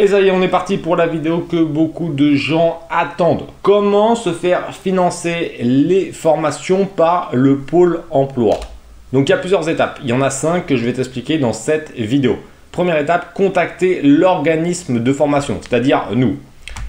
[0.00, 3.44] Et ça y est, on est parti pour la vidéo que beaucoup de gens attendent.
[3.60, 8.58] Comment se faire financer les formations par le pôle emploi?
[9.12, 10.00] Donc il y a plusieurs étapes.
[10.02, 12.38] Il y en a cinq que je vais t'expliquer dans cette vidéo.
[12.72, 16.38] Première étape, contacter l'organisme de formation, c'est-à-dire nous.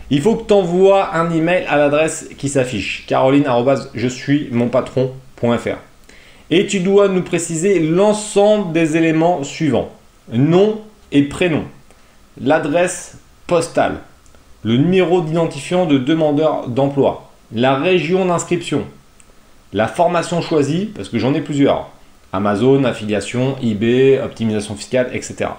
[0.09, 3.43] Il faut que tu envoies un email à l'adresse qui s'affiche caroline
[3.93, 5.79] je suis patron.fr.
[6.49, 9.89] Et tu dois nous préciser l'ensemble des éléments suivants
[10.31, 10.79] nom
[11.11, 11.65] et prénom
[12.39, 13.97] l'adresse postale,
[14.63, 18.85] le numéro d'identifiant de demandeur d'emploi, la région d'inscription,
[19.73, 21.89] la formation choisie, parce que j'en ai plusieurs,
[22.33, 25.49] Amazon, affiliation, eBay, optimisation fiscale, etc.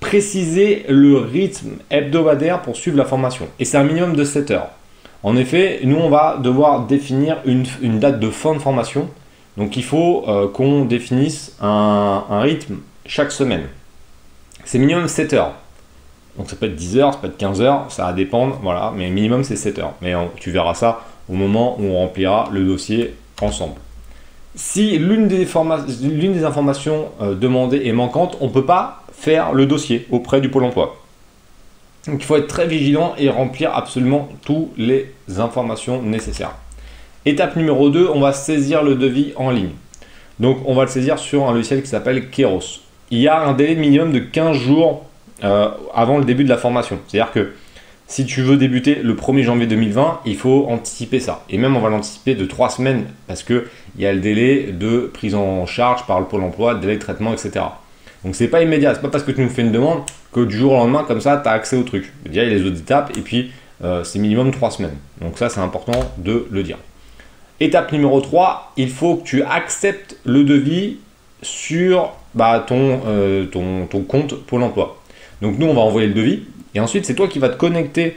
[0.00, 3.48] Préciser le rythme hebdomadaire pour suivre la formation.
[3.58, 4.70] Et c'est un minimum de 7 heures.
[5.22, 7.64] En effet, nous, on va devoir définir une,
[7.98, 9.08] date de fin de formation.
[9.56, 13.64] Donc, il faut euh, qu'on définisse un rythme chaque semaine.
[14.70, 15.54] C'est minimum 7 heures.
[16.36, 18.92] Donc ça peut être 10 heures, ça peut être 15 heures, ça va dépendre, voilà,
[18.94, 19.94] mais minimum c'est 7 heures.
[20.02, 23.76] Mais tu verras ça au moment où on remplira le dossier ensemble.
[24.56, 25.46] Si l'une des,
[26.44, 30.64] informations euh, demandées est manquante, on ne peut pas faire le dossier auprès du pôle
[30.64, 30.98] emploi.
[32.06, 36.56] Donc il faut être très vigilant et remplir absolument toutes les informations nécessaires.
[37.24, 39.72] Étape numéro 2, on va saisir le devis en ligne.
[40.38, 42.82] Donc on va le saisir sur un logiciel qui s'appelle Keros.
[43.10, 45.04] Il y a un délai minimum de 15 jours
[45.44, 46.98] euh, avant le début de la formation.
[47.06, 47.52] C'est-à-dire que
[48.06, 51.44] si tu veux débuter le 1er janvier 2020, il faut anticiper ça.
[51.50, 53.64] Et même on va l'anticiper de 3 semaines parce qu'il
[53.98, 57.32] y a le délai de prise en charge par le pôle emploi, délai de traitement,
[57.32, 57.66] etc.
[58.24, 60.00] Donc c'est pas immédiat, c'est pas parce que tu nous fais une demande
[60.32, 62.12] que du jour au lendemain, comme ça, tu as accès au truc.
[62.24, 63.52] Déjà, il y a les autres étapes et puis
[63.84, 64.96] euh, c'est minimum 3 semaines.
[65.20, 66.78] Donc ça, c'est important de le dire.
[67.60, 70.96] Étape numéro 3, il faut que tu acceptes le devis
[71.42, 75.02] sur bah, ton, euh, ton, ton compte Pôle emploi.
[75.42, 76.44] Donc nous, on va envoyer le devis.
[76.72, 78.16] Et ensuite, c'est toi qui vas te connecter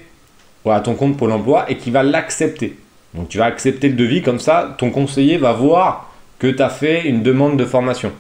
[0.70, 2.78] à ton compte Pôle emploi et qui va l'accepter.
[3.16, 6.70] Donc tu vas accepter le devis, comme ça, ton conseiller va voir que tu as
[6.70, 8.12] fait une demande de formation.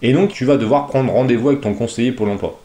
[0.00, 2.60] Et donc tu vas devoir prendre rendez-vous avec ton conseiller Pôle emploi.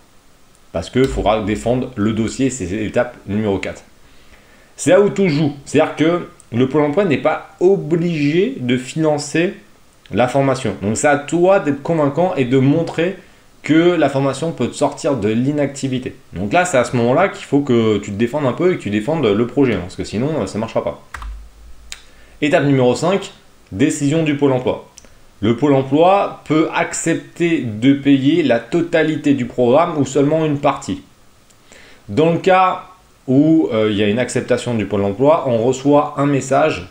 [0.72, 3.84] Parce qu'il faudra défendre le dossier, c'est l'étape numéro 4.
[4.76, 5.54] C'est là où tout joue.
[5.66, 9.56] C'est-à-dire que le Pôle emploi n'est pas obligé de financer
[10.12, 10.76] la formation.
[10.82, 13.18] Donc c'est à toi d'être convaincant et de montrer
[13.64, 16.16] que la formation peut te sortir de l'inactivité.
[16.34, 18.78] Donc là, c'est à ce moment-là qu'il faut que tu te défendes un peu et
[18.78, 21.04] que tu défendes le projet, hein, parce que sinon, ça ne marchera pas.
[22.42, 23.32] Étape numéro 5,
[23.72, 24.88] décision du pôle emploi.
[25.42, 31.02] Le pôle emploi peut accepter de payer la totalité du programme ou seulement une partie.
[32.08, 32.86] Dans le cas
[33.28, 36.88] où euh, il y a une acceptation du pôle emploi, on reçoit un message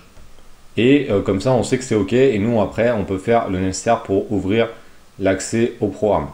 [0.77, 3.49] et euh, comme ça on sait que c'est OK et nous après on peut faire
[3.49, 4.69] le nécessaire pour ouvrir
[5.19, 6.29] l'accès au programme.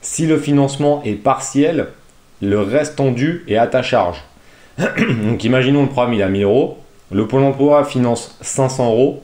[0.00, 1.88] Si le financement est partiel,
[2.40, 4.22] le reste tendu est à ta charge.
[4.78, 6.78] Donc imaginons le programme il a 1000 euros,
[7.10, 9.22] le pôle emploi finance 500 euros,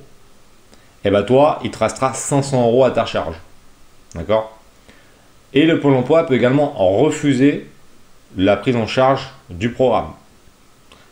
[1.04, 3.37] et bien toi il te restera 500 euros à ta charge.
[4.14, 4.58] D'accord?
[5.53, 7.66] Et le pôle emploi peut également refuser
[8.37, 10.10] la prise en charge du programme.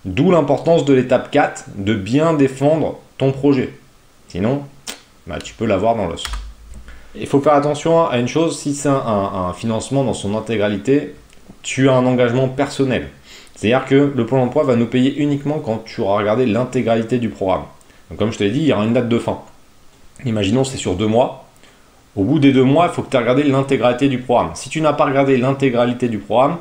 [0.04, 3.72] D'où l'importance de l'étape 4 de bien défendre ton projet.
[4.28, 4.62] Sinon,
[5.26, 6.24] bah, tu peux l'avoir dans l'os.
[7.18, 11.14] Il faut faire attention à une chose, si c'est un, financement dans son intégralité,
[11.62, 13.08] tu as un engagement personnel.
[13.54, 17.30] C'est-à-dire que le Pôle emploi va nous payer uniquement quand tu auras regardé l'intégralité du
[17.30, 17.64] programme.
[18.10, 19.40] Donc, comme je te l'ai dit, il y aura une date de fin.
[20.24, 21.46] Imaginons c'est sur deux mois.
[22.16, 24.50] Au bout des deux mois, il faut que tu aies regardé l'intégralité du programme.
[24.54, 26.58] Si tu n'as pas regardé l'intégralité du programme,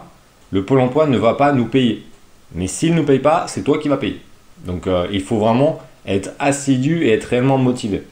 [0.52, 2.06] le Pôle emploi ne va pas nous payer.
[2.54, 4.22] Mais s'il ne nous paye pas, c'est toi qui vas payer.
[4.66, 8.04] Donc euh, il faut vraiment être assidu et être réellement motivé.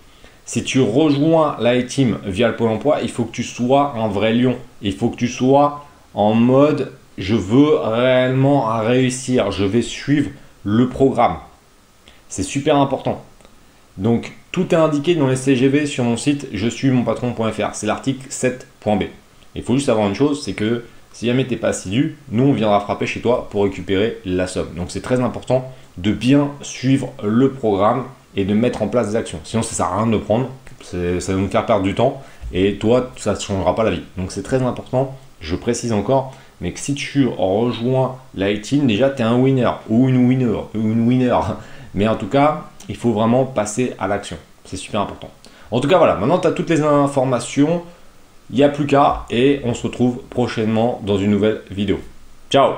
[0.46, 4.08] Si tu rejoins la team via le Pôle emploi, il faut que tu sois un
[4.08, 4.58] vrai lion.
[4.81, 10.32] Il faut que tu sois en mode je veux réellement réussir, je vais suivre
[10.64, 11.38] le programme.
[12.28, 13.24] C'est super important.
[13.98, 17.74] Donc tout est indiqué dans les CGV sur mon site je suis mon patron.fr.
[17.74, 19.03] C'est l'article 7.b.
[19.56, 22.44] Il faut juste savoir une chose, c'est que si jamais tu n'es pas assidu, nous
[22.44, 24.73] on viendra frapper chez toi pour récupérer la somme.
[24.76, 28.05] Donc c'est très important de bien suivre le programme
[28.35, 29.40] et de mettre en place des actions.
[29.43, 30.49] Sinon, ça sert à rien de prendre,
[30.82, 32.22] ça va nous faire perdre du temps
[32.52, 34.03] et toi, ça ne changera pas la vie.
[34.17, 39.09] Donc, c'est très important, je précise encore, mais que si tu rejoins la team, déjà,
[39.09, 41.38] tu es un winner ou une winner, ou une winner.
[41.93, 44.38] Mais en tout cas, il faut vraiment passer à l'action.
[44.66, 45.29] C'est super important.
[45.72, 47.84] En tout cas, voilà, maintenant tu as toutes les informations.
[48.49, 51.99] Il n'y a plus qu'à et on se retrouve prochainement dans une nouvelle vidéo.
[52.49, 52.73] Ciao